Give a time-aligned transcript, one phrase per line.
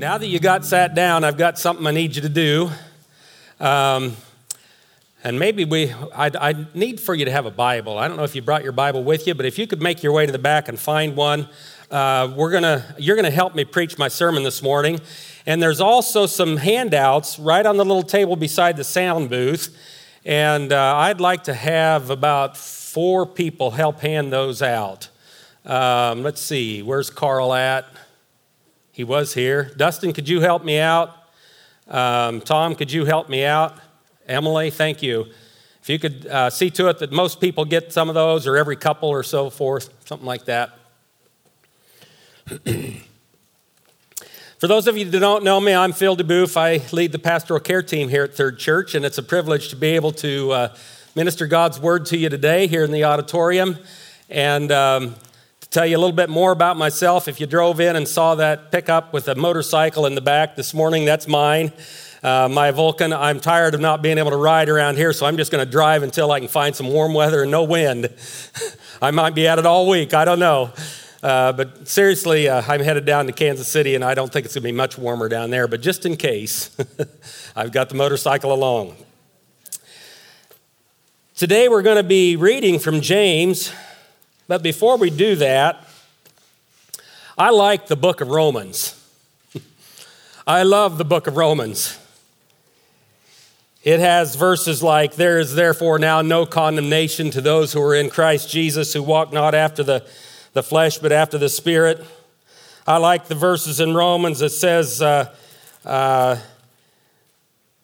[0.00, 2.70] Now that you got sat down, I've got something I need you to do.
[3.58, 4.14] Um,
[5.24, 7.98] and maybe we, I, I need for you to have a Bible.
[7.98, 10.04] I don't know if you brought your Bible with you, but if you could make
[10.04, 11.48] your way to the back and find one,
[11.90, 15.00] uh, we're gonna, you're gonna help me preach my sermon this morning.
[15.46, 19.76] And there's also some handouts right on the little table beside the sound booth.
[20.24, 25.08] And uh, I'd like to have about four people help hand those out.
[25.66, 27.84] Um, let's see, where's Carl at?
[28.98, 29.70] He was here.
[29.76, 31.14] Dustin, could you help me out?
[31.86, 33.78] Um, Tom, could you help me out?
[34.26, 35.26] Emily, thank you.
[35.80, 38.56] If you could uh, see to it that most people get some of those, or
[38.56, 40.80] every couple or so forth, something like that.
[44.58, 46.56] For those of you that don't know me, I'm Phil DeBoof.
[46.56, 49.76] I lead the pastoral care team here at Third Church, and it's a privilege to
[49.76, 50.74] be able to uh,
[51.14, 53.78] minister God's word to you today here in the auditorium.
[54.28, 55.14] And um,
[55.70, 58.72] tell you a little bit more about myself, if you drove in and saw that
[58.72, 61.72] pickup with a motorcycle in the back this morning, that's mine.
[62.22, 65.36] Uh, my Vulcan, I'm tired of not being able to ride around here, so I'm
[65.36, 68.08] just going to drive until I can find some warm weather and no wind.
[69.02, 70.72] I might be at it all week, I don't know.
[71.22, 74.54] Uh, but seriously, uh, I'm headed down to Kansas City, and I don't think it's
[74.54, 76.74] going to be much warmer down there, but just in case,
[77.56, 78.96] I've got the motorcycle along.
[81.36, 83.72] Today, we're going to be reading from James
[84.48, 85.86] but before we do that,
[87.36, 88.94] I like the book of Romans.
[90.46, 91.96] I love the book of Romans.
[93.84, 98.10] It has verses like, There is therefore now no condemnation to those who are in
[98.10, 100.04] Christ Jesus, who walk not after the,
[100.52, 102.04] the flesh, but after the Spirit.
[102.86, 105.32] I like the verses in Romans that says, uh,
[105.84, 106.38] uh,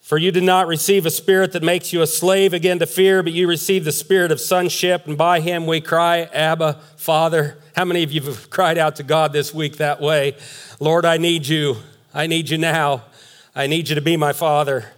[0.05, 3.23] for you did not receive a spirit that makes you a slave again to fear,
[3.23, 7.57] but you received the spirit of sonship, and by him we cry, Abba, Father.
[7.75, 10.37] How many of you have cried out to God this week that way?
[10.79, 11.77] Lord, I need you.
[12.13, 13.05] I need you now.
[13.55, 14.91] I need you to be my Father.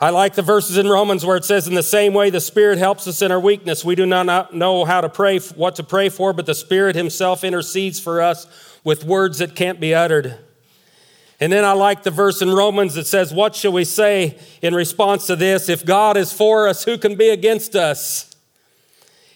[0.00, 2.78] I like the verses in Romans where it says, In the same way, the Spirit
[2.78, 3.84] helps us in our weakness.
[3.84, 7.44] We do not know how to pray, what to pray for, but the Spirit Himself
[7.44, 8.46] intercedes for us
[8.82, 10.38] with words that can't be uttered.
[11.42, 14.76] And then I like the verse in Romans that says, What shall we say in
[14.76, 15.68] response to this?
[15.68, 18.30] If God is for us, who can be against us?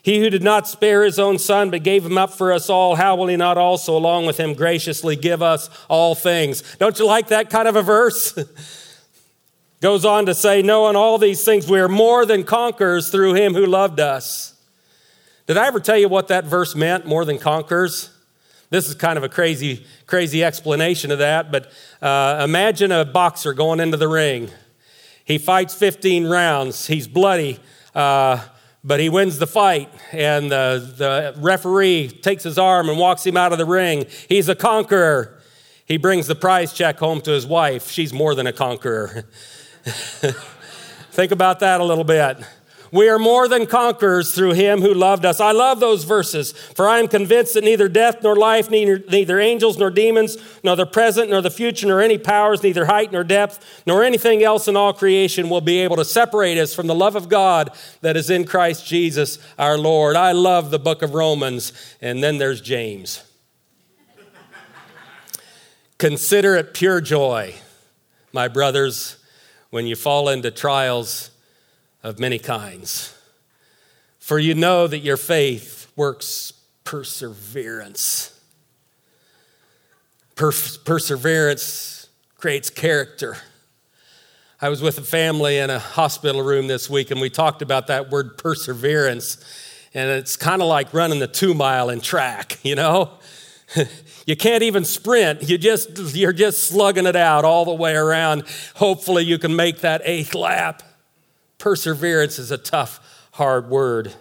[0.04, 2.94] He who did not spare his own son, but gave him up for us all,
[2.94, 6.76] how will he not also, along with him, graciously give us all things?
[6.76, 8.38] Don't you like that kind of a verse?
[9.80, 13.52] Goes on to say, Knowing all these things, we are more than conquerors through him
[13.52, 14.54] who loved us.
[15.48, 18.15] Did I ever tell you what that verse meant, more than conquerors?
[18.68, 21.70] This is kind of a crazy, crazy explanation of that, but
[22.02, 24.50] uh, imagine a boxer going into the ring.
[25.24, 27.60] He fights 15 rounds, he's bloody,
[27.94, 28.40] uh,
[28.82, 33.36] but he wins the fight, and the, the referee takes his arm and walks him
[33.36, 34.06] out of the ring.
[34.28, 35.40] He's a conqueror.
[35.84, 37.90] He brings the prize check home to his wife.
[37.90, 39.24] She's more than a conqueror.
[39.84, 42.38] Think about that a little bit.
[42.96, 45.38] We are more than conquerors through him who loved us.
[45.38, 49.38] I love those verses, for I am convinced that neither death nor life, neither, neither
[49.38, 53.22] angels nor demons, nor the present nor the future, nor any powers, neither height nor
[53.22, 56.94] depth, nor anything else in all creation will be able to separate us from the
[56.94, 57.70] love of God
[58.00, 60.16] that is in Christ Jesus our Lord.
[60.16, 61.74] I love the book of Romans.
[62.00, 63.22] And then there's James.
[65.98, 67.56] Consider it pure joy,
[68.32, 69.22] my brothers,
[69.68, 71.30] when you fall into trials
[72.02, 73.16] of many kinds.
[74.18, 76.52] For you know that your faith works
[76.84, 78.38] perseverance.
[80.34, 80.52] Per-
[80.84, 83.36] perseverance creates character.
[84.60, 87.88] I was with a family in a hospital room this week, and we talked about
[87.88, 89.36] that word perseverance.
[89.92, 93.10] And it's kind of like running the two mile in track, you know?
[94.26, 95.48] you can't even sprint.
[95.48, 98.44] You just, you're just slugging it out all the way around.
[98.76, 100.82] Hopefully, you can make that eighth lap.
[101.58, 104.14] Perseverance is a tough, hard word.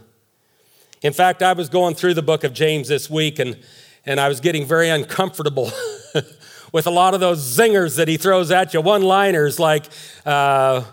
[1.01, 3.57] In fact, I was going through the book of James this week and,
[4.06, 5.72] and I was getting very uncomfortable
[6.72, 9.85] with a lot of those zingers that he throws at you, one liners like,
[10.26, 10.84] uh,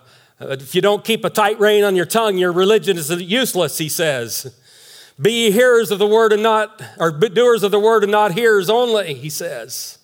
[0.41, 3.89] if you don't keep a tight rein on your tongue, your religion is useless, he
[3.89, 4.59] says.
[5.21, 8.69] Be hearers of the word and not, or doers of the word and not hearers
[8.69, 9.99] only, he says.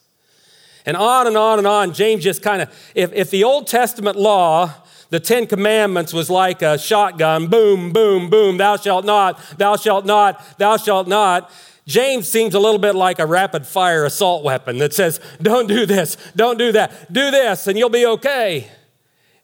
[0.86, 1.92] And on and on and on.
[1.92, 4.72] James just kind of, if, if the Old Testament law
[5.10, 10.04] the Ten Commandments was like a shotgun boom, boom, boom, thou shalt not, thou shalt
[10.04, 11.50] not, thou shalt not.
[11.86, 15.86] James seems a little bit like a rapid fire assault weapon that says, don't do
[15.86, 18.68] this, don't do that, do this, and you'll be okay.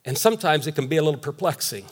[0.04, 1.86] And sometimes it can be a little perplexing.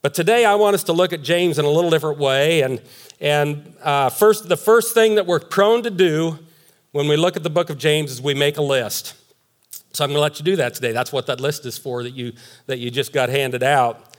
[0.00, 2.62] But today I want us to look at James in a little different way.
[2.62, 2.80] And,
[3.20, 6.38] and uh, first, the first thing that we're prone to do
[6.92, 9.14] when we look at the book of James is we make a list.
[9.96, 10.92] So I'm going to let you do that today.
[10.92, 12.34] That's what that list is for that you,
[12.66, 14.14] that you just got handed out.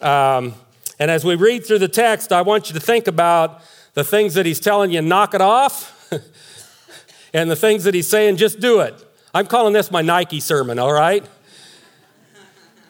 [0.00, 0.54] Um,
[0.98, 3.60] and as we read through the text, I want you to think about
[3.92, 6.10] the things that he's telling you, knock it off,
[7.34, 8.94] and the things that he's saying, just do it.
[9.34, 11.26] I'm calling this my Nike sermon, all right?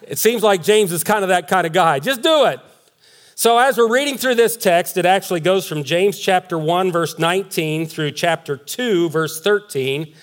[0.02, 1.99] It seems like James is kind of that kind of guy.
[1.99, 2.61] Just do it.
[3.35, 7.19] So, as we're reading through this text, it actually goes from James chapter 1, verse
[7.19, 10.14] 19 through chapter 2, verse 13.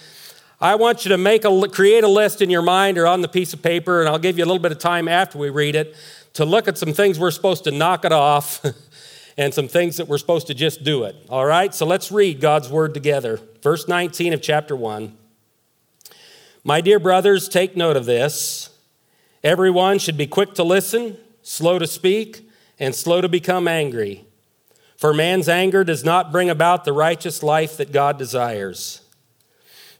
[0.59, 3.27] I want you to make a, create a list in your mind or on the
[3.27, 5.75] piece of paper, and I'll give you a little bit of time after we read
[5.75, 5.95] it
[6.33, 8.65] to look at some things we're supposed to knock it off
[9.37, 11.15] and some things that we're supposed to just do it.
[11.29, 11.73] All right?
[11.73, 13.39] So let's read God's word together.
[13.61, 15.17] Verse 19 of chapter 1.
[16.63, 18.69] My dear brothers, take note of this.
[19.43, 22.49] Everyone should be quick to listen, slow to speak,
[22.79, 24.25] and slow to become angry.
[24.97, 29.04] For man's anger does not bring about the righteous life that God desires.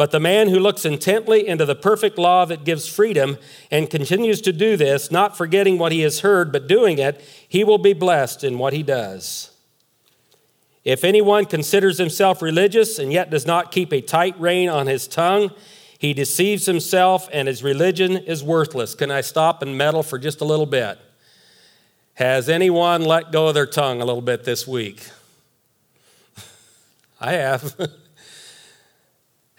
[0.00, 3.36] But the man who looks intently into the perfect law that gives freedom
[3.70, 7.64] and continues to do this, not forgetting what he has heard but doing it, he
[7.64, 9.50] will be blessed in what he does.
[10.84, 15.06] If anyone considers himself religious and yet does not keep a tight rein on his
[15.06, 15.50] tongue,
[15.98, 18.94] he deceives himself and his religion is worthless.
[18.94, 20.98] Can I stop and meddle for just a little bit?
[22.14, 25.06] Has anyone let go of their tongue a little bit this week?
[27.20, 27.78] I have.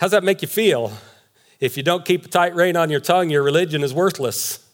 [0.02, 0.94] How's that make you feel?
[1.60, 4.68] If you don't keep a tight rein on your tongue, your religion is worthless.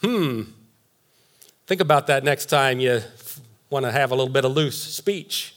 [0.00, 0.44] Hmm.
[1.66, 3.02] Think about that next time you
[3.68, 5.56] want to have a little bit of loose speech.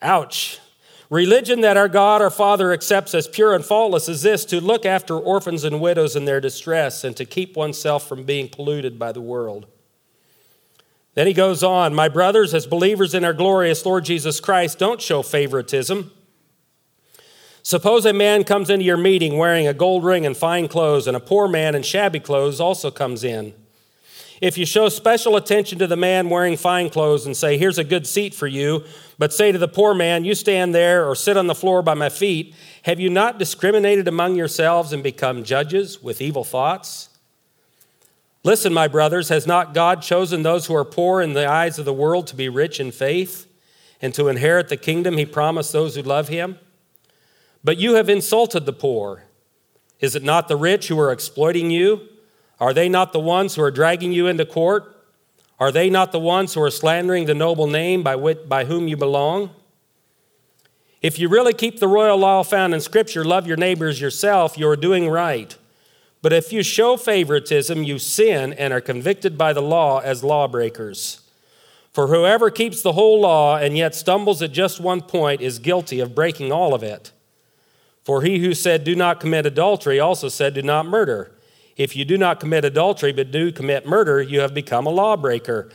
[0.00, 0.58] Ouch.
[1.10, 4.86] Religion that our God, our Father, accepts as pure and faultless is this to look
[4.86, 9.12] after orphans and widows in their distress and to keep oneself from being polluted by
[9.12, 9.66] the world.
[11.12, 15.02] Then he goes on, My brothers, as believers in our glorious Lord Jesus Christ, don't
[15.02, 16.10] show favoritism.
[17.66, 21.16] Suppose a man comes into your meeting wearing a gold ring and fine clothes, and
[21.16, 23.54] a poor man in shabby clothes also comes in.
[24.40, 27.82] If you show special attention to the man wearing fine clothes and say, Here's a
[27.82, 28.84] good seat for you,
[29.18, 31.94] but say to the poor man, You stand there or sit on the floor by
[31.94, 32.54] my feet,
[32.84, 37.08] have you not discriminated among yourselves and become judges with evil thoughts?
[38.44, 41.84] Listen, my brothers, has not God chosen those who are poor in the eyes of
[41.84, 43.48] the world to be rich in faith
[44.00, 46.60] and to inherit the kingdom he promised those who love him?
[47.66, 49.24] But you have insulted the poor.
[49.98, 52.00] Is it not the rich who are exploiting you?
[52.60, 54.84] Are they not the ones who are dragging you into court?
[55.58, 58.86] Are they not the ones who are slandering the noble name by, which, by whom
[58.86, 59.50] you belong?
[61.02, 64.68] If you really keep the royal law found in Scripture, love your neighbors yourself, you
[64.68, 65.56] are doing right.
[66.22, 71.20] But if you show favoritism, you sin and are convicted by the law as lawbreakers.
[71.92, 75.98] For whoever keeps the whole law and yet stumbles at just one point is guilty
[75.98, 77.10] of breaking all of it.
[78.06, 81.32] For he who said, Do not commit adultery, also said, Do not murder.
[81.76, 85.70] If you do not commit adultery but do commit murder, you have become a lawbreaker.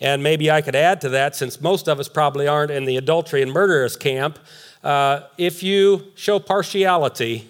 [0.00, 2.96] And maybe I could add to that, since most of us probably aren't in the
[2.96, 4.40] adultery and murderers camp,
[4.82, 7.48] uh, if you show partiality,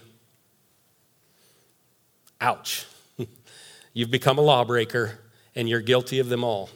[2.38, 2.85] ouch,
[3.95, 5.21] you've become a lawbreaker
[5.55, 6.69] and you're guilty of them all.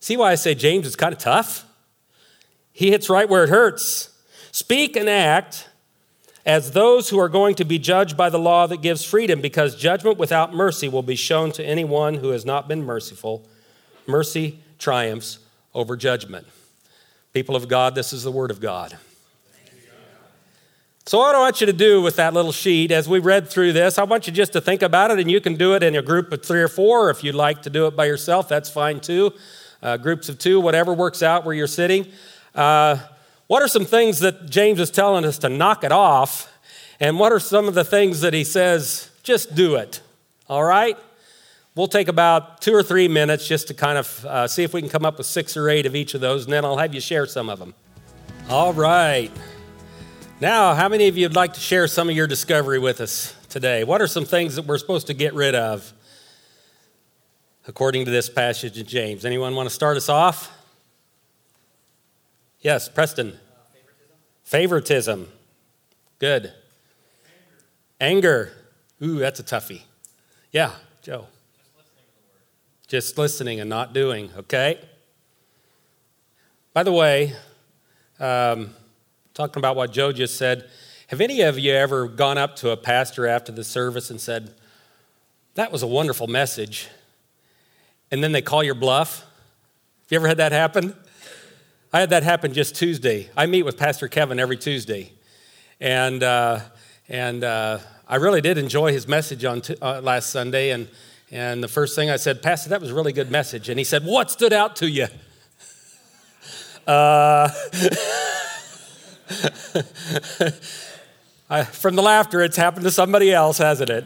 [0.00, 1.66] See why I say James is kind of tough?
[2.72, 4.15] He hits right where it hurts.
[4.56, 5.68] Speak and act
[6.46, 9.76] as those who are going to be judged by the law that gives freedom, because
[9.76, 13.46] judgment without mercy will be shown to anyone who has not been merciful.
[14.06, 15.40] Mercy triumphs
[15.74, 16.46] over judgment.
[17.34, 18.96] People of God, this is the word of God.
[21.04, 23.74] So, what I want you to do with that little sheet as we read through
[23.74, 25.94] this, I want you just to think about it, and you can do it in
[25.94, 27.10] a group of three or four.
[27.10, 29.34] If you'd like to do it by yourself, that's fine too.
[29.82, 32.06] Uh, groups of two, whatever works out where you're sitting.
[32.54, 32.96] Uh,
[33.46, 36.52] what are some things that James is telling us to knock it off?
[36.98, 40.00] And what are some of the things that he says, just do it?
[40.48, 40.96] All right?
[41.74, 44.80] We'll take about two or three minutes just to kind of uh, see if we
[44.80, 46.94] can come up with six or eight of each of those, and then I'll have
[46.94, 47.74] you share some of them.
[48.48, 49.30] All right.
[50.40, 53.34] Now, how many of you would like to share some of your discovery with us
[53.50, 53.84] today?
[53.84, 55.92] What are some things that we're supposed to get rid of
[57.68, 59.26] according to this passage in James?
[59.26, 60.55] Anyone want to start us off?
[62.66, 63.28] Yes, Preston.
[63.28, 63.32] Uh,
[64.42, 65.26] favoritism.
[65.26, 65.28] favoritism.
[66.18, 66.52] Good.
[68.00, 68.50] Anger.
[68.50, 68.52] Anger.
[69.04, 69.82] Ooh, that's a toughie.
[70.50, 71.28] Yeah, Joe.
[72.88, 74.80] Just listening and not doing, okay?
[76.74, 77.34] By the way,
[78.18, 78.70] um,
[79.32, 80.68] talking about what Joe just said,
[81.06, 84.54] have any of you ever gone up to a pastor after the service and said,
[85.54, 86.88] That was a wonderful message?
[88.10, 89.20] And then they call your bluff?
[89.20, 90.96] Have you ever had that happen?
[91.92, 93.30] I had that happen just Tuesday.
[93.36, 95.12] I meet with Pastor Kevin every Tuesday.
[95.80, 96.60] And, uh,
[97.08, 97.78] and uh,
[98.08, 100.70] I really did enjoy his message on t- uh, last Sunday.
[100.70, 100.88] And,
[101.30, 103.68] and the first thing I said, Pastor, that was a really good message.
[103.68, 105.06] And he said, What stood out to you?
[106.86, 107.48] Uh,
[111.50, 114.04] I, from the laughter, it's happened to somebody else, hasn't it?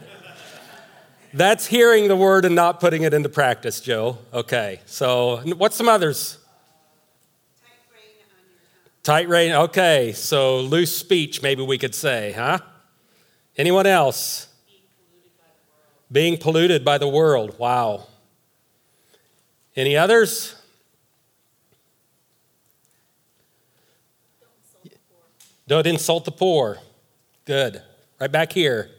[1.31, 4.17] That's hearing the word and not putting it into practice, Joe.
[4.33, 6.39] Okay, so what's some others?
[9.03, 9.51] Tight rein.
[9.51, 12.59] Okay, so loose speech, maybe we could say, huh?
[13.57, 14.47] Anyone else?
[16.11, 17.57] Being polluted by the world.
[17.57, 18.07] Wow.
[19.75, 20.55] Any others?
[25.67, 26.77] Don't insult the poor.
[27.45, 27.81] Good.
[28.19, 28.91] Right back here.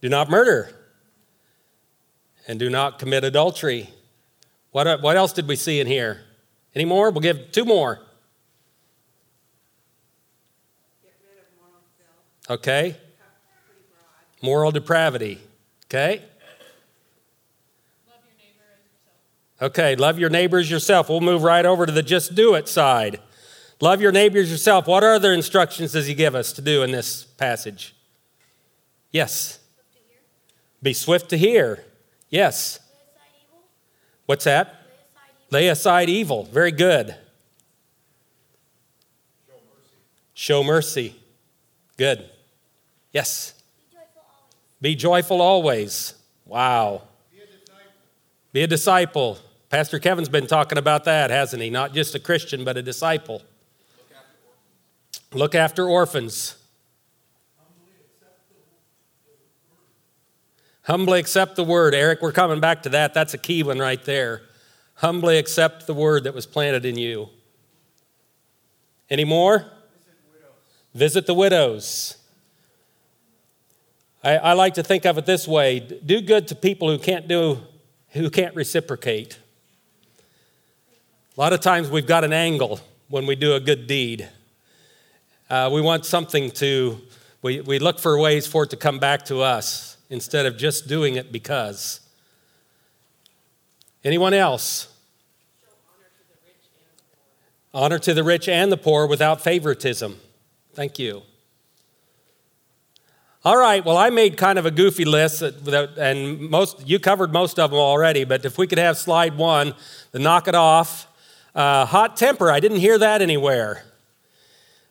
[0.00, 0.70] Do not murder.
[2.48, 3.90] And do not commit adultery.
[4.70, 6.20] What, what else did we see in here?
[6.74, 7.10] Any more?
[7.10, 8.05] We'll give two more.
[12.48, 12.96] Okay.
[14.42, 15.40] Moral depravity.
[15.86, 16.22] Okay.
[19.60, 21.08] Okay, love your neighbors yourself.
[21.08, 23.20] We'll move right over to the just do it side.
[23.80, 24.86] Love your neighbors yourself.
[24.86, 27.94] What other instructions does he give us to do in this passage?
[29.10, 29.58] Yes.
[30.82, 31.84] Be swift to hear.
[32.28, 32.80] Yes.
[34.26, 34.74] What's that?
[35.50, 36.44] Lay aside evil.
[36.44, 37.16] Very good.
[40.34, 41.16] Show mercy.
[41.96, 42.28] Good.
[43.16, 43.54] Yes.
[44.82, 46.12] Be joyful always.
[46.44, 47.00] Wow.
[48.52, 49.38] Be a disciple.
[49.70, 51.70] Pastor Kevin's been talking about that, hasn't he?
[51.70, 53.40] Not just a Christian, but a disciple.
[55.32, 56.56] Look after orphans.
[60.82, 61.94] Humbly accept the word.
[61.94, 63.14] Eric, we're coming back to that.
[63.14, 64.42] That's a key one right there.
[64.96, 67.30] Humbly accept the word that was planted in you.
[69.08, 69.64] Any more?
[70.92, 72.18] Visit the widows.
[74.26, 77.28] I, I like to think of it this way do good to people who can't
[77.28, 77.60] do
[78.10, 79.38] who can't reciprocate.
[81.36, 84.28] A lot of times we've got an angle when we do a good deed.
[85.48, 86.98] Uh, we want something to,
[87.42, 90.88] we, we look for ways for it to come back to us instead of just
[90.88, 92.00] doing it because.
[94.02, 94.88] Anyone else?
[97.74, 100.18] Honor to the rich and the poor without favoritism.
[100.72, 101.22] Thank you.
[103.46, 107.60] All right, well, I made kind of a goofy list, and most you covered most
[107.60, 108.24] of them already.
[108.24, 109.72] But if we could have slide one,
[110.10, 111.06] the knock it off,
[111.54, 112.50] uh, hot temper.
[112.50, 113.84] I didn't hear that anywhere.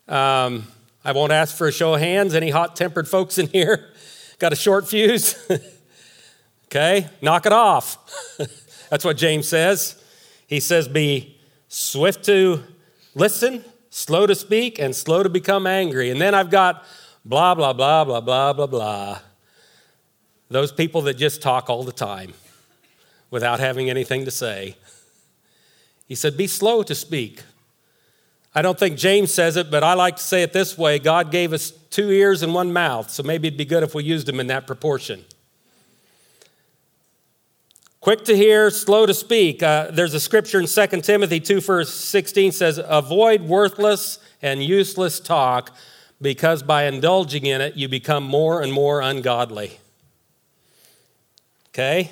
[0.08, 0.68] Um,
[1.04, 2.34] I won't ask for a show of hands.
[2.34, 3.90] Any hot tempered folks in here?
[4.38, 5.36] Got a short fuse?
[6.68, 7.98] okay, knock it off.
[8.88, 10.02] That's what James says.
[10.46, 11.36] He says, Be
[11.68, 12.62] swift to
[13.14, 16.08] listen, slow to speak, and slow to become angry.
[16.08, 16.86] And then I've got
[17.28, 19.18] blah, blah, blah, blah, blah, blah, blah.
[20.48, 22.32] Those people that just talk all the time
[23.30, 24.76] without having anything to say.
[26.06, 27.42] He said, Be slow to speak,
[28.56, 31.30] I don't think James says it, but I like to say it this way God
[31.30, 34.26] gave us two ears and one mouth, so maybe it'd be good if we used
[34.26, 35.26] them in that proportion.
[38.00, 39.62] Quick to hear, slow to speak.
[39.62, 45.20] Uh, there's a scripture in 2 Timothy 2, verse 16 says, Avoid worthless and useless
[45.20, 45.76] talk,
[46.20, 49.78] because by indulging in it, you become more and more ungodly.
[51.68, 52.10] Okay?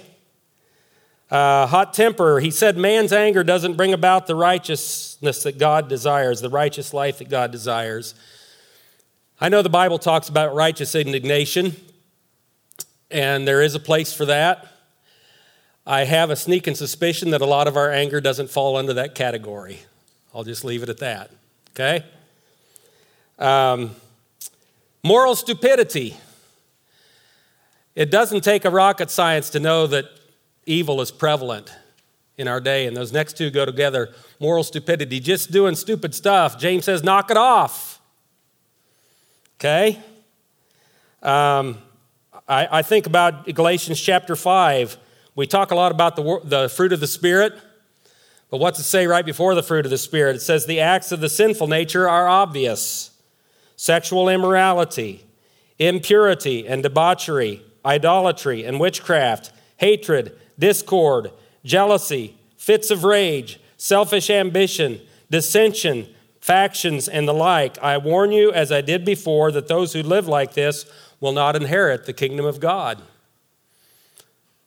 [1.30, 6.40] Uh, hot temper, he said, man's anger doesn't bring about the righteousness that God desires,
[6.40, 8.14] the righteous life that God desires.
[9.40, 11.74] I know the Bible talks about righteous indignation,
[13.10, 14.68] and there is a place for that.
[15.86, 19.14] I have a sneaking suspicion that a lot of our anger doesn't fall under that
[19.14, 19.80] category.
[20.34, 21.30] I'll just leave it at that,
[21.70, 22.04] okay?
[23.38, 23.96] Um,
[25.02, 26.16] moral stupidity.
[27.94, 30.06] It doesn't take a rocket science to know that
[30.66, 31.72] evil is prevalent
[32.36, 36.58] in our day, and those next two go together moral stupidity, just doing stupid stuff.
[36.58, 38.00] James says, knock it off.
[39.58, 40.00] Okay?
[41.22, 41.78] Um,
[42.48, 44.98] I, I, think about Galatians chapter 5.
[45.36, 47.54] We talk a lot about the, the fruit of the Spirit,
[48.50, 50.36] but what's it say right before the fruit of the Spirit?
[50.36, 53.13] It says, the acts of the sinful nature are obvious
[53.76, 55.24] sexual immorality,
[55.78, 61.30] impurity and debauchery, idolatry and witchcraft, hatred, discord,
[61.64, 65.00] jealousy, fits of rage, selfish ambition,
[65.30, 66.06] dissension,
[66.40, 67.78] factions, and the like.
[67.82, 70.86] I warn you, as I did before, that those who live like this
[71.20, 73.00] will not inherit the kingdom of God.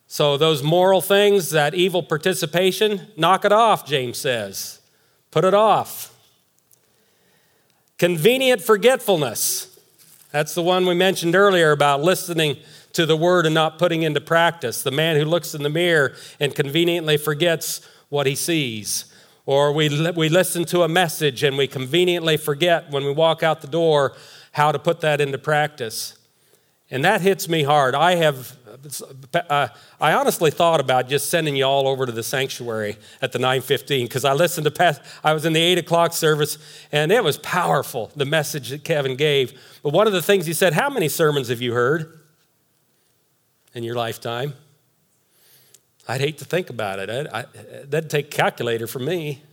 [0.07, 4.79] So, those moral things, that evil participation, knock it off, James says.
[5.31, 6.16] Put it off.
[7.97, 9.75] Convenient forgetfulness.
[10.31, 12.57] That's the one we mentioned earlier about listening
[12.93, 14.83] to the word and not putting into practice.
[14.83, 19.05] The man who looks in the mirror and conveniently forgets what he sees.
[19.47, 23.61] Or we, we listen to a message and we conveniently forget when we walk out
[23.61, 24.13] the door
[24.51, 26.17] how to put that into practice.
[26.91, 27.95] And that hits me hard.
[27.95, 28.57] I have
[29.33, 29.67] Uh,
[29.99, 34.05] I honestly thought about just sending you all over to the sanctuary at the 9:15
[34.05, 35.01] because I listened to past.
[35.23, 36.57] I was in the eight o'clock service
[36.91, 39.59] and it was powerful the message that Kevin gave.
[39.83, 42.19] But one of the things he said, "How many sermons have you heard
[43.73, 44.53] in your lifetime?"
[46.07, 47.09] I'd hate to think about it.
[47.33, 47.45] I,
[47.85, 49.43] that'd take a calculator for me.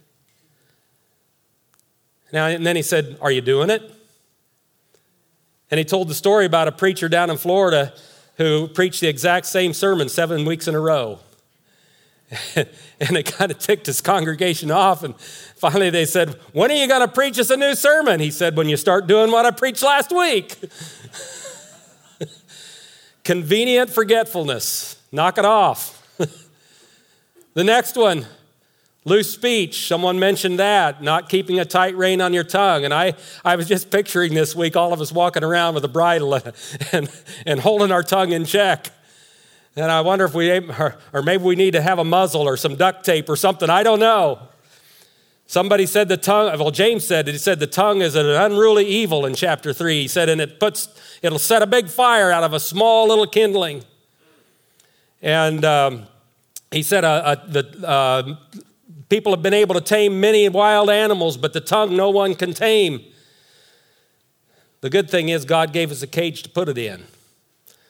[2.33, 3.83] Now and then he said, "Are you doing it?"
[5.71, 7.93] And he told the story about a preacher down in Florida
[8.37, 11.21] who preached the exact same sermon seven weeks in a row.
[12.57, 15.03] and it kind of ticked his congregation off.
[15.03, 18.21] And finally they said, When are you going to preach us a new sermon?
[18.21, 20.57] He said, When you start doing what I preached last week.
[23.25, 25.01] Convenient forgetfulness.
[25.13, 26.01] Knock it off.
[27.55, 28.27] the next one,
[29.07, 32.87] Loose speech, someone mentioned that, not keeping a tight rein on your tongue.
[32.87, 35.89] And I, I was just picturing this week all of us walking around with a
[35.89, 36.35] bridle
[36.93, 37.11] and,
[37.45, 38.91] and holding our tongue in check.
[39.77, 42.77] And I wonder if we, or, maybe we need to have a muzzle or some
[42.77, 43.69] duct tape or something.
[43.69, 44.39] I don't know.
[45.47, 47.33] Somebody said the tongue, well, James said it.
[47.33, 50.03] He said the tongue is an unruly evil in chapter three.
[50.03, 50.89] He said, and it puts,
[51.21, 53.85] it'll set a big fire out of a small little kindling.
[55.21, 56.07] And um,
[56.71, 58.37] he said, uh, uh, the, uh,
[59.09, 62.53] People have been able to tame many wild animals, but the tongue no one can
[62.53, 63.05] tame.
[64.81, 67.05] The good thing is, God gave us a cage to put it in.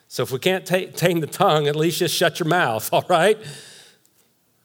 [0.07, 3.05] So if we can't t- tame the tongue, at least just shut your mouth, all
[3.09, 3.37] right?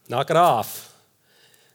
[0.09, 0.95] Knock it off.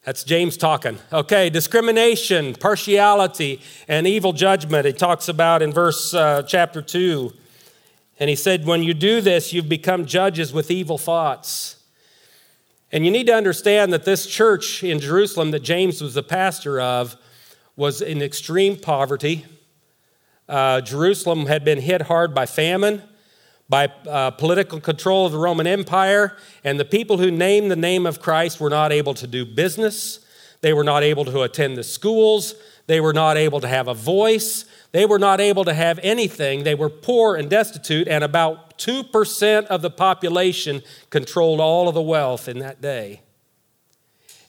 [0.06, 1.00] That's James talking.
[1.12, 4.86] Okay, discrimination, partiality, and evil judgment.
[4.86, 7.34] He talks about in verse uh, chapter 2.
[8.20, 11.75] And he said, When you do this, you've become judges with evil thoughts.
[12.96, 16.80] And you need to understand that this church in Jerusalem that James was the pastor
[16.80, 17.18] of
[17.76, 19.46] was in extreme poverty.
[20.48, 23.04] Uh, Jerusalem had been hit hard by famine,
[23.68, 28.06] by uh, political control of the Roman Empire, and the people who named the name
[28.06, 30.26] of Christ were not able to do business.
[30.62, 32.56] They were not able to attend the schools.
[32.88, 34.64] They were not able to have a voice.
[34.96, 36.64] They were not able to have anything.
[36.64, 42.02] They were poor and destitute, and about 2% of the population controlled all of the
[42.02, 43.20] wealth in that day.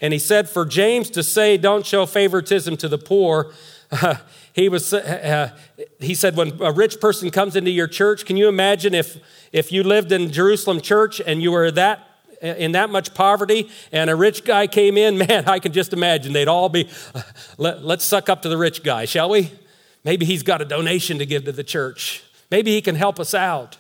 [0.01, 3.55] And he said, for James to say, don't show favoritism to the poor,
[3.91, 4.19] uh,
[4.53, 5.51] he, was, uh,
[5.99, 9.17] he said, when a rich person comes into your church, can you imagine if,
[9.51, 12.07] if you lived in Jerusalem church and you were that
[12.41, 16.33] in that much poverty and a rich guy came in, man, I can just imagine
[16.33, 17.23] they'd all be, uh,
[17.59, 19.51] let, us suck up to the rich guy, shall we?
[20.07, 22.23] Maybe he's got a donation to give to the church.
[22.49, 23.77] Maybe he can help us out.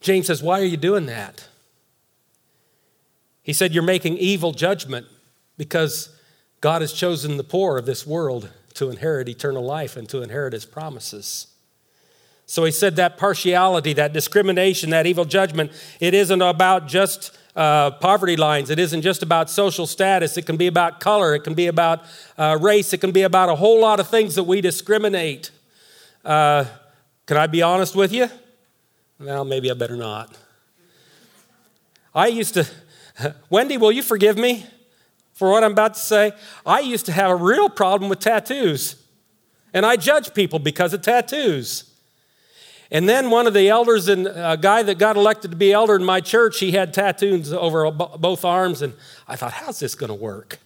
[0.00, 1.46] James says, Why are you doing that?
[3.42, 5.06] He said, You're making evil judgment
[5.58, 6.08] because
[6.62, 10.54] God has chosen the poor of this world to inherit eternal life and to inherit
[10.54, 11.48] his promises.
[12.46, 17.90] So he said that partiality, that discrimination, that evil judgment, it isn't about just uh,
[17.92, 18.70] poverty lines.
[18.70, 20.36] It isn't just about social status.
[20.36, 21.34] It can be about color.
[21.34, 22.04] It can be about
[22.38, 22.92] uh, race.
[22.92, 25.50] It can be about a whole lot of things that we discriminate.
[26.24, 26.64] Uh,
[27.26, 28.28] can I be honest with you?
[29.18, 30.36] Well, maybe I better not.
[32.14, 32.66] I used to,
[33.50, 34.66] Wendy, will you forgive me
[35.32, 36.32] for what I'm about to say?
[36.66, 38.96] I used to have a real problem with tattoos,
[39.72, 41.91] and I judge people because of tattoos.
[42.92, 45.96] And then one of the elders, and a guy that got elected to be elder
[45.96, 48.82] in my church, he had tattoos over both arms.
[48.82, 48.92] And
[49.26, 50.58] I thought, how's this going to work?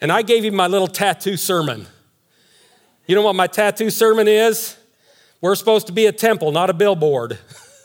[0.00, 1.86] And I gave him my little tattoo sermon.
[3.06, 4.78] You know what my tattoo sermon is?
[5.42, 7.38] We're supposed to be a temple, not a billboard.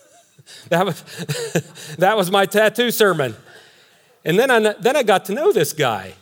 [0.69, 3.35] that, was, that was my tattoo sermon.
[4.23, 6.13] And then I, then I got to know this guy.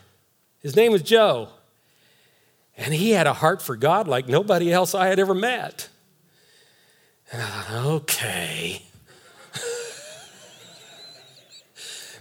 [0.61, 1.49] His name was Joe.
[2.75, 5.87] And he had a heart for God like nobody else I had ever met.
[7.31, 8.81] And I thought, okay.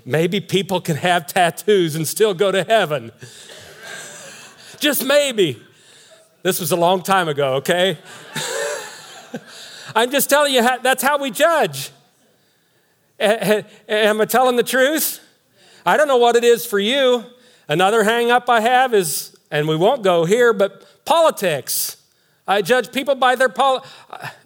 [0.05, 3.11] maybe people can have tattoos and still go to heaven.
[4.79, 5.61] Just maybe.
[6.43, 7.99] This was a long time ago, okay?
[9.95, 11.91] I'm just telling you, that's how we judge.
[13.19, 15.21] Am I telling the truth?
[15.85, 17.25] I don't know what it is for you.
[17.69, 22.00] Another hang up I have is, and we won't go here, but politics.
[22.51, 23.87] I judge people by their pol,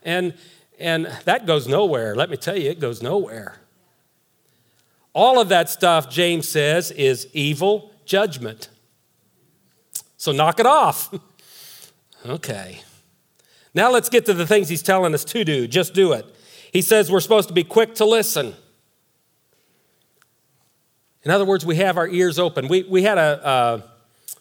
[0.02, 0.34] and
[0.78, 2.14] and that goes nowhere.
[2.14, 3.56] Let me tell you, it goes nowhere.
[5.14, 8.68] All of that stuff, James says, is evil judgment.
[10.18, 11.14] So knock it off.
[12.26, 12.82] okay.
[13.72, 15.66] Now let's get to the things he's telling us to do.
[15.66, 16.26] Just do it.
[16.72, 18.54] He says we're supposed to be quick to listen.
[21.22, 22.68] In other words, we have our ears open.
[22.68, 23.80] We, we had a, uh,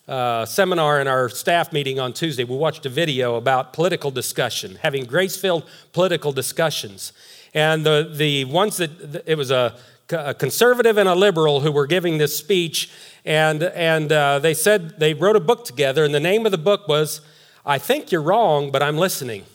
[0.07, 2.43] a seminar in our staff meeting on Tuesday.
[2.43, 7.13] We watched a video about political discussion, having grace filled political discussions.
[7.53, 9.77] And the, the ones that, it was a,
[10.09, 12.91] a, conservative and a liberal who were giving this speech,
[13.23, 16.57] and, and uh, they said they wrote a book together, and the name of the
[16.57, 17.21] book was,
[17.65, 19.45] I Think You're Wrong, but I'm Listening.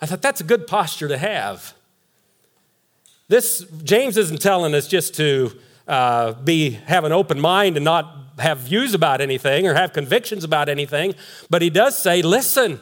[0.00, 1.74] I thought that's a good posture to have.
[3.28, 5.52] This, James isn't telling us just to
[5.86, 10.44] uh, be, have an open mind and not have views about anything or have convictions
[10.44, 11.14] about anything,
[11.48, 12.80] but he does say, listen,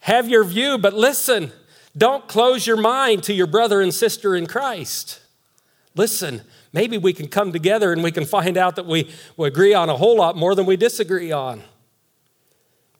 [0.00, 1.52] have your view, but listen.
[1.96, 5.20] Don't close your mind to your brother and sister in Christ.
[5.94, 9.72] Listen, maybe we can come together and we can find out that we, we agree
[9.72, 11.62] on a whole lot more than we disagree on.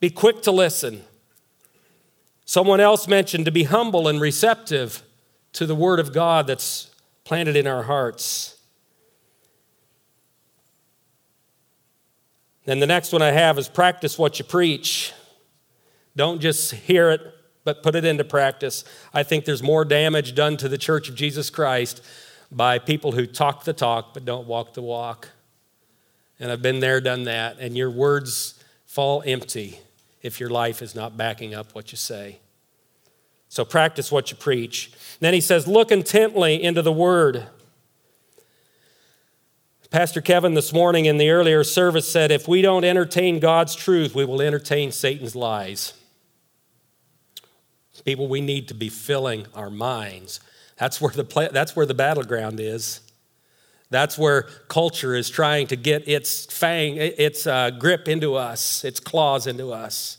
[0.01, 1.03] Be quick to listen.
[2.47, 5.03] Someone else mentioned to be humble and receptive
[5.53, 6.91] to the Word of God that's
[7.25, 8.56] planted in our hearts.
[12.67, 15.13] Then the next one I have is practice what you preach.
[16.15, 17.21] Don't just hear it,
[17.65, 18.85] but put it into practice.
[19.15, 22.03] I think there's more damage done to the church of Jesus Christ
[22.51, 25.31] by people who talk the talk but don't walk the walk.
[26.39, 29.81] And I've been there, done that, and your words fall empty
[30.21, 32.41] if your life is not backing up what you say.
[33.49, 34.93] So practice what you preach.
[35.21, 37.47] Then he says, look intently into the word.
[39.91, 44.15] Pastor Kevin this morning in the earlier service said, if we don't entertain God's truth,
[44.15, 45.95] we will entertain Satan's lies.
[48.05, 50.41] People, we need to be filling our minds.
[50.77, 53.01] That's where the, play, that's where the battleground is.
[53.89, 59.01] That's where culture is trying to get its fang, its uh, grip into us, its
[59.01, 60.19] claws into us.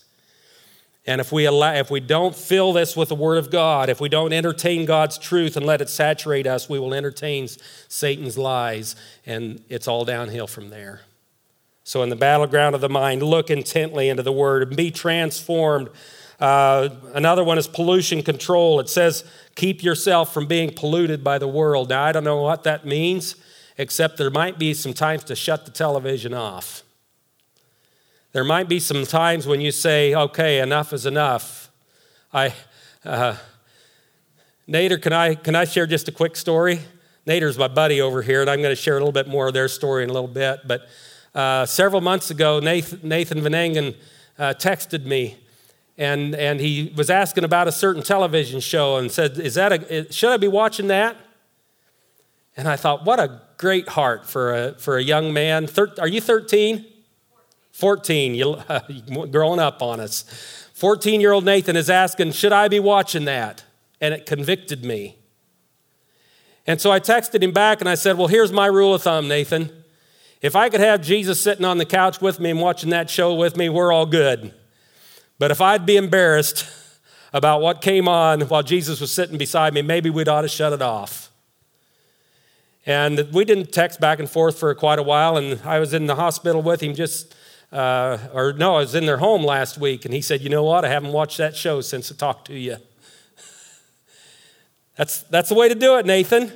[1.08, 4.02] And if we, allow, if we don't fill this with the Word of God, if
[4.02, 7.48] we don't entertain God's truth and let it saturate us, we will entertain
[7.88, 11.02] Satan's lies, and it's all downhill from there.
[11.86, 15.88] So, in the battleground of the mind, look intently into the Word and be transformed.
[16.42, 18.82] Uh, another one is pollution control.
[18.82, 19.24] It says,
[19.56, 21.88] keep yourself from being polluted by the world.
[21.88, 23.38] Now, I don't know what that means,
[23.78, 26.84] except there might be some times to shut the television off.
[28.34, 31.72] There might be some times when you say, okay, enough is enough.
[32.34, 32.54] I,
[33.06, 33.38] uh,
[34.68, 36.82] Nader, can I, can I share just a quick story?
[37.26, 39.54] Nader's my buddy over here, and I'm going to share a little bit more of
[39.54, 40.60] their story in a little bit.
[40.68, 40.88] But
[41.34, 43.96] uh, several months ago, Nathan, Nathan Van Engen
[44.38, 45.38] uh, texted me,
[45.98, 50.12] and, and he was asking about a certain television show and said, Is that a,
[50.12, 51.16] should I be watching that?
[52.58, 55.66] And I thought, what a great heart for a, for a young man.
[55.68, 56.86] Thir- are you 13?
[57.78, 58.80] 14, you, uh,
[59.32, 60.24] growing up on us.
[60.74, 63.66] 14 year old Nathan is asking, Should I be watching that?
[64.02, 65.16] And it convicted me.
[66.66, 69.28] And so I texted him back and I said, Well, here's my rule of thumb,
[69.28, 69.70] Nathan.
[70.42, 73.36] If I could have Jesus sitting on the couch with me and watching that show
[73.36, 74.56] with me, we're all good.
[75.38, 76.66] But if I'd be embarrassed
[77.32, 80.74] about what came on while Jesus was sitting beside me, maybe we'd ought to shut
[80.74, 81.32] it off.
[82.88, 86.08] And we didn't text back and forth for quite a while, and I was in
[86.08, 87.36] the hospital with him just
[87.72, 90.64] uh, or no, I was in their home last week, and he said, You know
[90.64, 90.86] what?
[90.86, 92.78] I haven't watched that show since I talked to you.
[94.96, 96.52] That's, that's the way to do it, Nathan.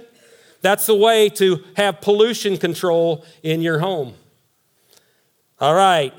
[0.61, 4.15] That's the way to have pollution control in your home.
[5.59, 6.11] All right.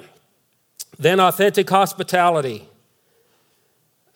[0.98, 2.68] Then authentic hospitality.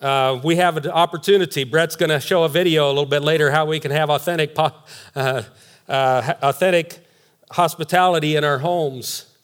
[0.01, 1.65] Uh, we have an opportunity.
[1.65, 4.53] Brett's going to show a video a little bit later how we can have authentic,
[4.57, 4.71] uh,
[5.17, 5.43] uh,
[5.89, 7.05] authentic
[7.51, 9.36] hospitality in our homes.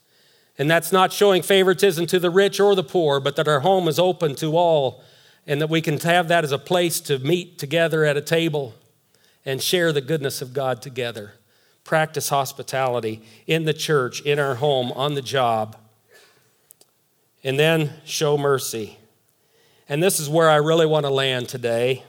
[0.58, 3.88] And that's not showing favoritism to the rich or the poor, but that our home
[3.88, 5.02] is open to all
[5.46, 8.74] and that we can have that as a place to meet together at a table
[9.44, 11.32] and share the goodness of God together.
[11.84, 15.76] Practice hospitality in the church, in our home, on the job.
[17.42, 18.98] And then show mercy.
[19.88, 22.04] And this is where I really want to land today.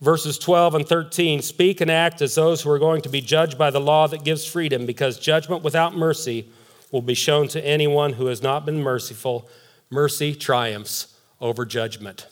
[0.00, 3.56] Verses 12 and 13 speak and act as those who are going to be judged
[3.56, 6.48] by the law that gives freedom, because judgment without mercy
[6.90, 9.48] will be shown to anyone who has not been merciful.
[9.90, 12.26] Mercy triumphs over judgment.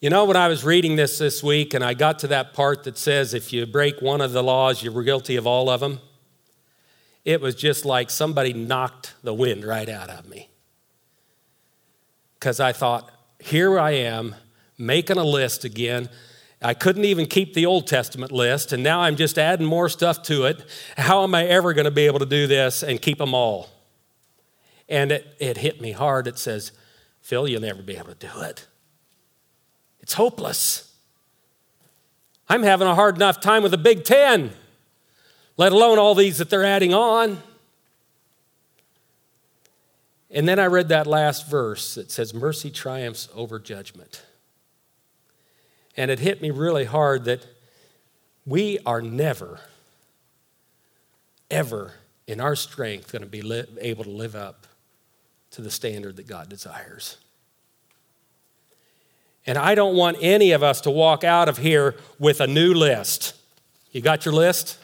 [0.00, 2.84] You know, when I was reading this this week and I got to that part
[2.84, 6.00] that says if you break one of the laws, you're guilty of all of them,
[7.24, 10.50] it was just like somebody knocked the wind right out of me.
[12.34, 13.10] Because I thought,
[13.40, 14.34] here I am
[14.78, 16.08] making a list again.
[16.62, 20.22] I couldn't even keep the Old Testament list, and now I'm just adding more stuff
[20.24, 20.64] to it.
[20.96, 23.68] How am I ever going to be able to do this and keep them all?
[24.88, 26.26] And it, it hit me hard.
[26.26, 26.72] It says,
[27.20, 28.66] Phil, you'll never be able to do it.
[30.00, 30.94] It's hopeless.
[32.48, 34.52] I'm having a hard enough time with the Big Ten,
[35.56, 37.42] let alone all these that they're adding on.
[40.30, 44.22] And then I read that last verse that says, Mercy triumphs over judgment.
[45.96, 47.46] And it hit me really hard that
[48.44, 49.60] we are never,
[51.50, 51.94] ever
[52.26, 54.66] in our strength going to be li- able to live up
[55.52, 57.16] to the standard that God desires.
[59.46, 62.74] And I don't want any of us to walk out of here with a new
[62.74, 63.34] list.
[63.92, 64.78] You got your list?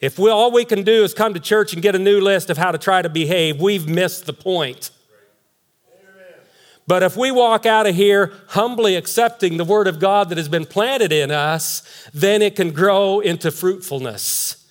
[0.00, 2.50] If we, all we can do is come to church and get a new list
[2.50, 4.90] of how to try to behave, we've missed the point.
[6.86, 10.48] But if we walk out of here humbly accepting the Word of God that has
[10.48, 14.66] been planted in us, then it can grow into fruitfulness.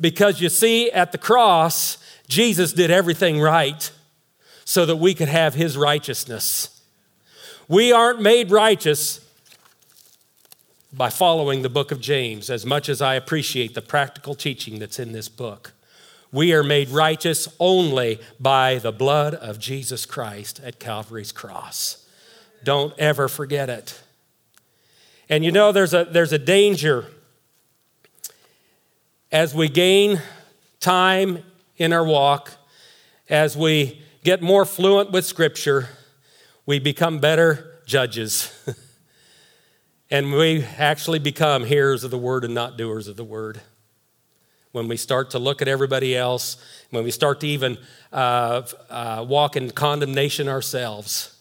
[0.00, 3.90] Because you see, at the cross, Jesus did everything right
[4.64, 6.80] so that we could have His righteousness.
[7.68, 9.20] We aren't made righteous
[10.92, 14.98] by following the book of James, as much as I appreciate the practical teaching that's
[14.98, 15.72] in this book.
[16.30, 22.06] We are made righteous only by the blood of Jesus Christ at Calvary's cross.
[22.62, 24.00] Don't ever forget it.
[25.28, 27.06] And you know, there's a, there's a danger
[29.30, 30.22] as we gain
[30.80, 31.42] time
[31.76, 32.52] in our walk,
[33.28, 35.88] as we get more fluent with Scripture,
[36.64, 38.50] we become better judges.
[40.10, 43.60] and we actually become hearers of the word and not doers of the word.
[44.78, 46.56] When we start to look at everybody else,
[46.90, 47.78] when we start to even
[48.12, 51.36] uh, uh, walk in condemnation ourselves,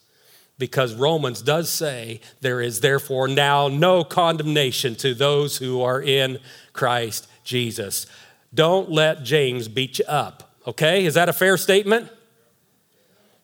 [0.57, 6.39] because Romans does say there is therefore now no condemnation to those who are in
[6.73, 8.07] Christ Jesus.
[8.55, 11.05] Don't let James beat you up, okay?
[11.05, 12.09] Is that a fair statement?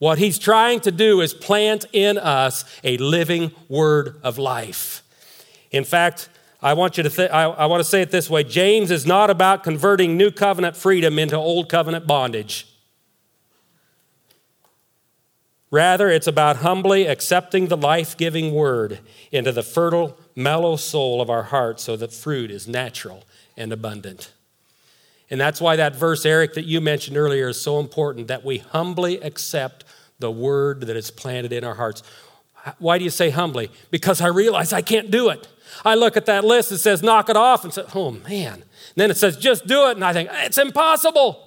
[0.00, 5.04] What he's trying to do is plant in us a living word of life.
[5.70, 6.28] In fact,
[6.64, 9.04] I want you to th- I, I want to say it this way James is
[9.04, 12.66] not about converting new covenant freedom into old covenant bondage.
[15.70, 19.00] Rather, it's about humbly accepting the life giving word
[19.30, 23.24] into the fertile, mellow soul of our hearts so that fruit is natural
[23.56, 24.32] and abundant.
[25.30, 28.58] And that's why that verse, Eric, that you mentioned earlier is so important that we
[28.58, 29.84] humbly accept
[30.18, 32.02] the word that is planted in our hearts.
[32.78, 33.70] Why do you say humbly?
[33.90, 35.48] Because I realize I can't do it.
[35.84, 38.54] I look at that list, it says knock it off, and say, oh man.
[38.54, 38.64] And
[38.96, 41.40] then it says just do it, and I think it's impossible.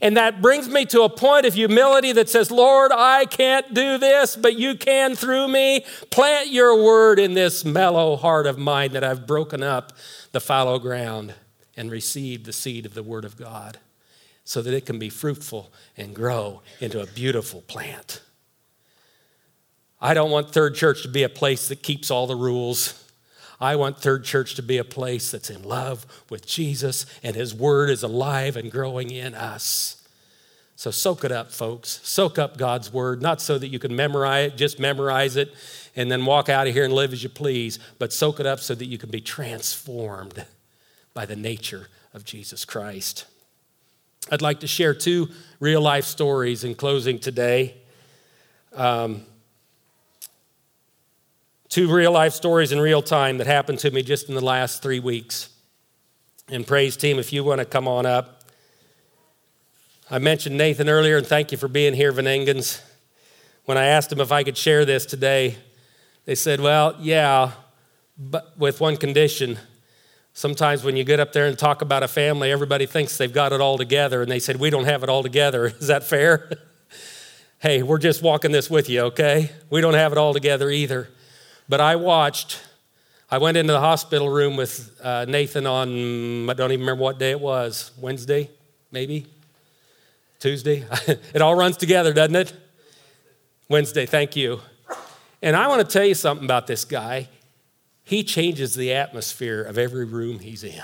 [0.00, 3.98] And that brings me to a point of humility that says, Lord, I can't do
[3.98, 5.84] this, but you can through me.
[6.10, 9.92] Plant your word in this mellow heart of mine that I've broken up
[10.32, 11.34] the fallow ground
[11.76, 13.78] and received the seed of the word of God
[14.44, 18.22] so that it can be fruitful and grow into a beautiful plant.
[20.00, 23.01] I don't want Third Church to be a place that keeps all the rules.
[23.62, 27.54] I want Third Church to be a place that's in love with Jesus and His
[27.54, 30.02] Word is alive and growing in us.
[30.74, 32.00] So soak it up, folks.
[32.02, 35.54] Soak up God's Word, not so that you can memorize it, just memorize it
[35.94, 38.58] and then walk out of here and live as you please, but soak it up
[38.58, 40.44] so that you can be transformed
[41.14, 43.26] by the nature of Jesus Christ.
[44.28, 45.28] I'd like to share two
[45.60, 47.76] real life stories in closing today.
[48.74, 49.24] Um,
[51.72, 54.82] two real life stories in real time that happened to me just in the last
[54.82, 55.48] three weeks.
[56.50, 58.44] And praise team, if you want to come on up.
[60.10, 62.82] I mentioned Nathan earlier, and thank you for being here, Van Engens.
[63.64, 65.56] When I asked them if I could share this today,
[66.26, 67.52] they said, Well, yeah,
[68.18, 69.58] but with one condition.
[70.34, 73.54] Sometimes when you get up there and talk about a family, everybody thinks they've got
[73.54, 75.66] it all together, and they said, We don't have it all together.
[75.80, 76.50] Is that fair?
[77.60, 79.52] hey, we're just walking this with you, okay?
[79.70, 81.08] We don't have it all together either.
[81.68, 82.60] But I watched,
[83.30, 87.18] I went into the hospital room with uh, Nathan on, I don't even remember what
[87.18, 88.50] day it was, Wednesday,
[88.90, 89.26] maybe?
[90.38, 90.84] Tuesday?
[91.06, 92.52] it all runs together, doesn't it?
[93.68, 94.60] Wednesday, thank you.
[95.40, 97.28] And I want to tell you something about this guy.
[98.04, 100.82] He changes the atmosphere of every room he's in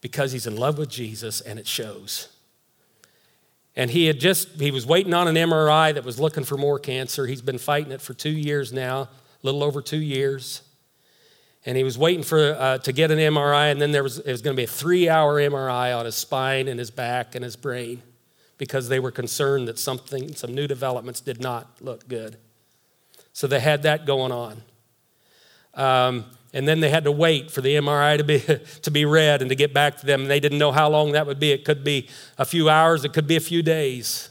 [0.00, 2.28] because he's in love with Jesus and it shows.
[3.74, 6.78] And he had just, he was waiting on an MRI that was looking for more
[6.78, 7.26] cancer.
[7.26, 9.08] He's been fighting it for two years now, a
[9.42, 10.62] little over two years.
[11.64, 14.30] And he was waiting for, uh, to get an MRI, and then there was, it
[14.30, 17.44] was going to be a three hour MRI on his spine and his back and
[17.44, 18.02] his brain
[18.58, 22.36] because they were concerned that something, some new developments did not look good.
[23.32, 24.62] So they had that going on.
[25.74, 28.40] Um, and then they had to wait for the MRI to be,
[28.82, 30.22] to be read and to get back to them.
[30.22, 31.50] And They didn't know how long that would be.
[31.50, 34.30] It could be a few hours, it could be a few days.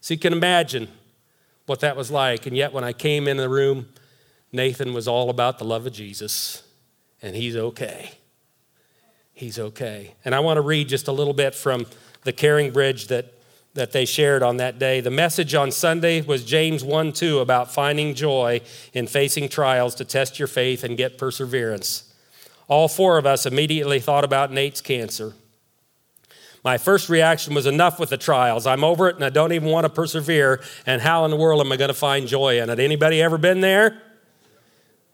[0.00, 0.88] So you can imagine
[1.66, 2.46] what that was like.
[2.46, 3.88] And yet, when I came in the room,
[4.52, 6.62] Nathan was all about the love of Jesus,
[7.20, 8.12] and he's okay.
[9.34, 10.14] He's okay.
[10.24, 11.86] And I want to read just a little bit from
[12.24, 13.34] the Caring Bridge that
[13.74, 15.00] that they shared on that day.
[15.00, 18.60] The message on Sunday was James 1 2 about finding joy
[18.92, 22.12] in facing trials to test your faith and get perseverance.
[22.66, 25.34] All four of us immediately thought about Nate's cancer.
[26.64, 28.66] My first reaction was enough with the trials.
[28.66, 30.60] I'm over it and I don't even want to persevere.
[30.86, 32.78] And how in the world am I going to find joy in it?
[32.78, 34.02] Anybody ever been there?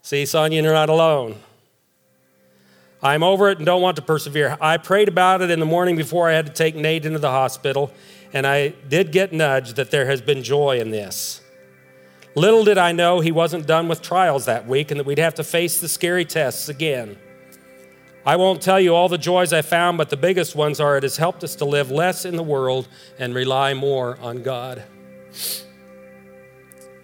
[0.03, 1.37] See, Sonia, you're not alone.
[3.03, 4.57] I'm over it and don't want to persevere.
[4.61, 7.31] I prayed about it in the morning before I had to take Nate into the
[7.31, 7.93] hospital,
[8.35, 11.41] and I did get nudged that there has been joy in this.
[12.35, 15.35] Little did I know he wasn't done with trials that week and that we'd have
[15.35, 17.17] to face the scary tests again.
[18.27, 21.05] I won't tell you all the joys I found, but the biggest ones are it
[21.05, 24.83] has helped us to live less in the world and rely more on God.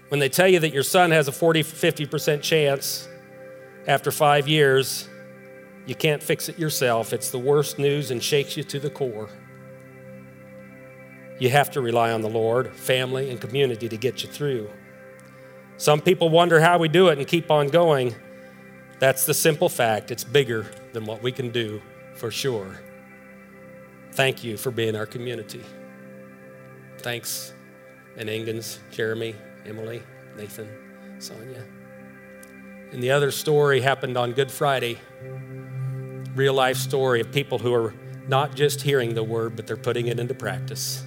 [0.08, 3.08] When they tell you that your son has a 40, 50% chance
[3.86, 5.08] after five years,
[5.86, 7.12] you can't fix it yourself.
[7.12, 9.28] It's the worst news and shakes you to the core.
[11.40, 14.70] You have to rely on the Lord, family, and community to get you through.
[15.78, 18.14] Some people wonder how we do it and keep on going.
[18.98, 20.10] That's the simple fact.
[20.10, 21.80] It's bigger than what we can do
[22.14, 22.82] for sure.
[24.12, 25.62] Thank you for being our community.
[26.98, 27.54] Thanks,
[28.16, 30.02] Van Engens, Jeremy, Emily,
[30.36, 30.68] Nathan,
[31.18, 31.64] Sonia.
[32.92, 34.98] And the other story happened on Good Friday.
[36.34, 37.94] Real life story of people who are
[38.28, 41.02] not just hearing the word, but they're putting it into practice.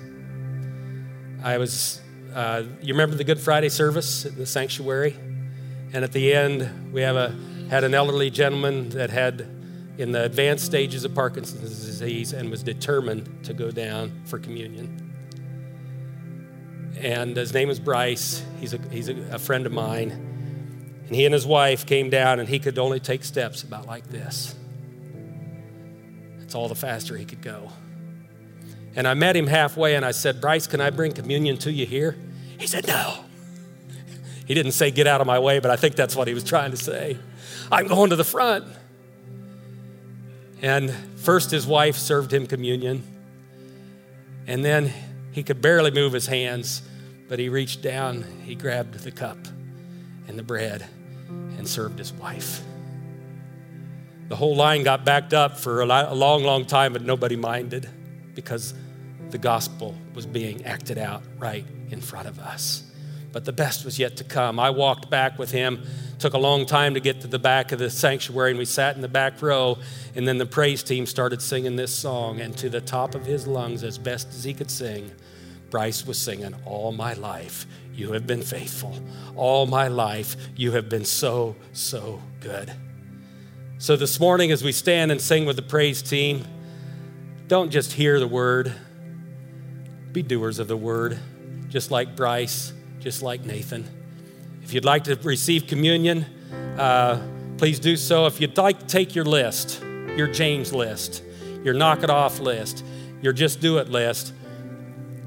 [1.44, 2.00] I was,
[2.34, 5.14] uh, you remember the Good Friday service in the sanctuary?
[5.92, 7.36] And at the end, we have a,
[7.70, 9.42] had an elderly gentleman that had
[9.98, 15.12] in the advanced stages of Parkinson's disease and was determined to go down for communion.
[16.98, 18.42] And his name is Bryce.
[18.62, 20.12] He's, a, he's a, a friend of mine.
[21.08, 24.08] And he and his wife came down, and he could only take steps about like
[24.08, 24.56] this.
[26.40, 27.70] That's all the faster he could go.
[28.96, 31.86] And I met him halfway and I said, Bryce, can I bring communion to you
[31.86, 32.16] here?
[32.60, 33.26] He said, No.
[34.46, 36.44] He didn't say, Get out of my way, but I think that's what he was
[36.44, 37.18] trying to say.
[37.72, 38.66] I'm going to the front.
[40.62, 43.04] And first, his wife served him communion.
[44.46, 44.94] And then
[45.32, 46.84] he could barely move his hands,
[47.28, 49.38] but he reached down, he grabbed the cup
[50.28, 50.86] and the bread
[51.30, 52.62] and served his wife.
[54.28, 57.90] The whole line got backed up for a long, long time, but nobody minded
[58.36, 58.74] because
[59.30, 62.84] the gospel was being acted out right in front of us.
[63.32, 64.60] But the best was yet to come.
[64.60, 65.84] I walked back with him.
[66.20, 68.96] Took a long time to get to the back of the sanctuary, and we sat
[68.96, 69.80] in the back row.
[70.16, 73.48] And then the praise team started singing this song, and to the top of his
[73.48, 75.12] lungs, as best as he could sing,
[75.72, 77.66] Bryce was singing, All my life,
[77.96, 78.96] you have been faithful.
[79.36, 82.72] All my life, you have been so, so good.
[83.80, 86.46] So this morning, as we stand and sing with the praise team,
[87.48, 88.74] don't just hear the word,
[90.12, 91.20] be doers of the word,
[91.70, 93.90] just like Bryce, just like Nathan.
[94.64, 96.26] If you'd like to receive communion,
[96.78, 97.22] uh,
[97.58, 98.26] please do so.
[98.26, 99.82] If you'd like to take your list,
[100.16, 101.24] your James list,
[101.64, 102.86] your knock it off list,
[103.22, 104.34] your just do it list,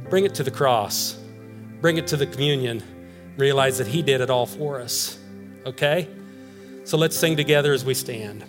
[0.09, 1.19] bring it to the cross,
[1.81, 2.83] bring it to the communion,
[3.37, 5.19] realize that He did it all for us.
[5.67, 6.09] Okay?
[6.85, 8.45] So let's sing together as we stand.